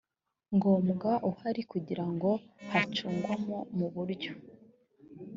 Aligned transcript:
ngombwa 0.55 1.11
uhari 1.31 1.61
kugira 1.71 2.05
ngo 2.13 2.31
hacungwo 2.71 3.31
mu 3.77 3.87
buryo 3.93 4.31